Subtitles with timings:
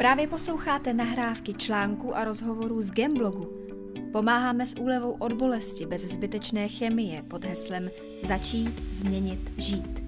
[0.00, 3.52] Právě posloucháte nahrávky článků a rozhovorů z Gemblogu.
[4.12, 7.90] Pomáháme s úlevou od bolesti bez zbytečné chemie pod heslem
[8.22, 10.02] Začít, změnit, žít.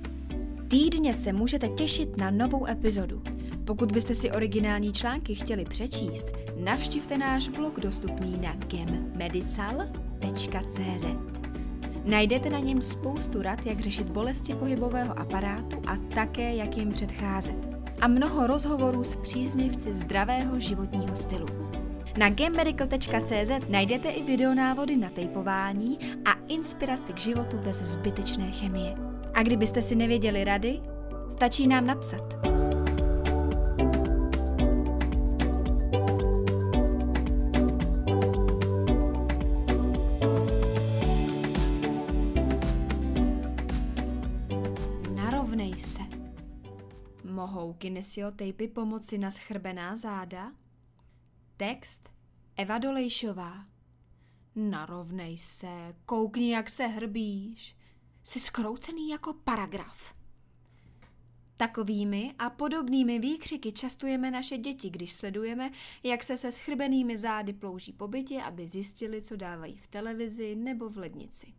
[0.69, 3.23] Týdně se můžete těšit na novou epizodu.
[3.65, 6.27] Pokud byste si originální články chtěli přečíst,
[6.65, 9.47] navštivte náš blog dostupný na gemmedical.cz.
[12.05, 17.72] Najdete na něm spoustu rad, jak řešit bolesti pohybového aparátu a také, jak jim předcházet.
[18.01, 21.47] A mnoho rozhovorů s příznivci zdravého životního stylu.
[22.19, 28.95] Na gammedical.cz najdete i videonávody na tejpování a inspiraci k životu bez zbytečné chemie.
[29.35, 30.81] A kdybyste si nevěděli rady,
[31.31, 32.23] stačí nám napsat.
[45.15, 46.12] Narovnej se.
[47.33, 50.53] Mohou kinesiotejpy pomoci na schrbená záda?
[51.57, 52.09] Text
[52.57, 53.67] Eva Dolejšová.
[54.57, 57.77] Narovnej se, koukni, jak se hrbíš.
[58.23, 60.15] Jsi skroucený jako paragraf.
[61.57, 65.71] Takovými a podobnými výkřiky častujeme naše děti, když sledujeme,
[66.03, 70.89] jak se se schrbenými zády plouží po bytě, aby zjistili, co dávají v televizi nebo
[70.89, 71.55] v lednici.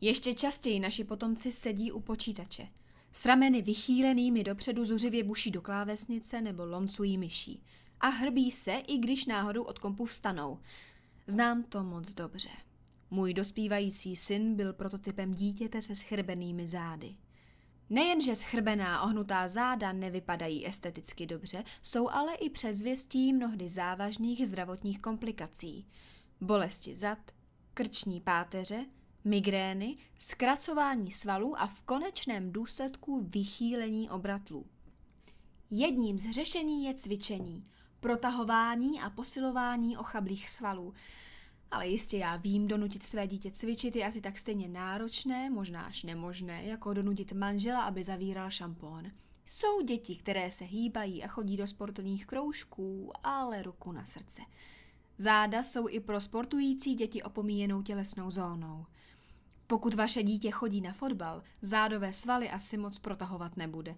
[0.00, 2.68] Ještě častěji naši potomci sedí u počítače.
[3.18, 7.62] S rameny vychýlenými dopředu zuřivě buší do klávesnice nebo lomcují myší.
[8.00, 10.58] A hrbí se, i když náhodou od kompu vstanou.
[11.26, 12.48] Znám to moc dobře.
[13.10, 17.16] Můj dospívající syn byl prototypem dítěte se schrbenými zády.
[17.90, 25.86] Nejenže schrbená ohnutá záda nevypadají esteticky dobře, jsou ale i předzvěstí mnohdy závažných zdravotních komplikací.
[26.40, 27.18] Bolesti zad,
[27.74, 28.86] krční páteře,
[29.24, 34.66] migrény, zkracování svalů a v konečném důsledku vychýlení obratlů.
[35.70, 37.66] Jedním z řešení je cvičení,
[38.00, 40.94] protahování a posilování ochablých svalů.
[41.70, 46.02] Ale jistě já vím, donutit své dítě cvičit je asi tak stejně náročné, možná až
[46.02, 49.10] nemožné, jako donutit manžela, aby zavíral šampón.
[49.46, 54.42] Jsou děti, které se hýbají a chodí do sportovních kroužků, ale ruku na srdce.
[55.16, 58.86] Záda jsou i pro sportující děti opomíjenou tělesnou zónou.
[59.70, 63.96] Pokud vaše dítě chodí na fotbal, zádové svaly asi moc protahovat nebude.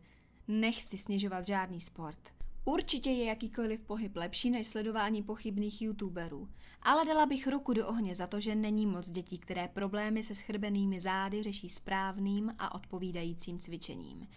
[0.48, 2.18] Nechci snižovat žádný sport.
[2.64, 6.48] Určitě je jakýkoliv pohyb lepší než sledování pochybných youtuberů,
[6.82, 10.34] ale dala bych ruku do ohně za to, že není moc dětí, které problémy se
[10.34, 14.28] schrbenými zády řeší správným a odpovídajícím cvičením.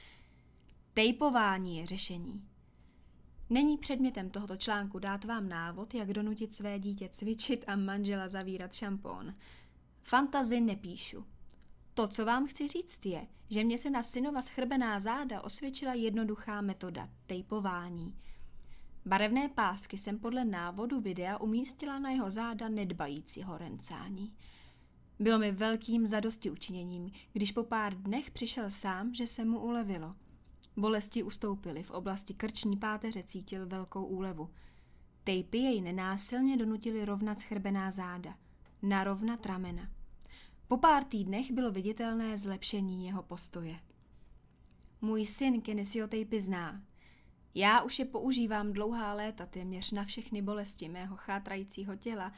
[0.93, 2.43] Tejpování je řešení.
[3.49, 8.73] Není předmětem tohoto článku dát vám návod, jak donutit své dítě cvičit a manžela zavírat
[8.73, 9.33] šampón.
[10.03, 11.25] Fantazy nepíšu.
[11.93, 16.61] To, co vám chci říct, je, že mě se na synova schrbená záda osvědčila jednoduchá
[16.61, 18.15] metoda tejpování.
[19.05, 24.33] Barevné pásky jsem podle návodu videa umístila na jeho záda nedbajícího rencání.
[25.19, 30.15] Bylo mi velkým zadosti učiněním, když po pár dnech přišel sám, že se mu ulevilo.
[30.77, 34.49] Bolesti ustoupily, v oblasti krční páteře cítil velkou úlevu.
[35.23, 38.35] Tejpy jej nenásilně donutili rovnat schrbená záda,
[38.83, 39.89] narovnat ramena.
[40.67, 43.79] Po pár týdnech bylo viditelné zlepšení jeho postoje.
[45.01, 46.81] Můj syn kinesiotejpy zná.
[47.55, 52.33] Já už je používám dlouhá léta téměř na všechny bolesti mého chátrajícího těla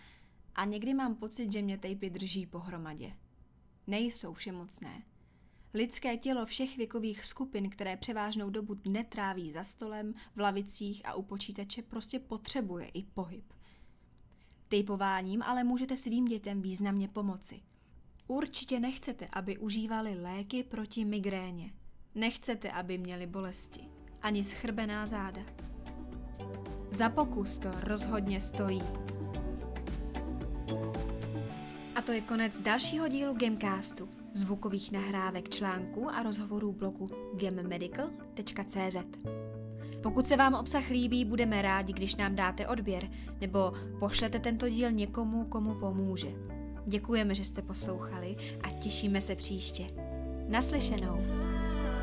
[0.56, 3.13] a někdy mám pocit, že mě tejpy drží pohromadě.
[3.88, 5.03] Nejsou všemocné.
[5.73, 11.22] Lidské tělo všech věkových skupin, které převážnou dobu netráví za stolem, v lavicích a u
[11.22, 13.53] počítače, prostě potřebuje i pohyb.
[14.68, 17.62] Tejpováním ale můžete svým dětem významně pomoci–
[18.28, 21.74] Určitě nechcete, aby užívali léky proti migréně.
[22.16, 23.81] Nechcete, aby měli bolesti.
[24.22, 25.42] Ani schrbená záda.
[26.92, 28.81] Za pokus to rozhodně stojí.
[31.96, 38.98] A to je konec dalšího dílu Gamecastu, zvukových nahrávek článků a rozhovorů blogu gammedical.cz.
[40.06, 43.10] Pokud se vám obsah líbí, budeme rádi, když nám dáte odběr
[43.42, 46.28] nebo pošlete tento díl někomu, komu pomůže.
[46.86, 49.88] Děkujeme, že jste poslouchali a těšíme se příště.
[50.48, 51.18] Naslyšenou.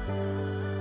[0.06, 0.71] thank you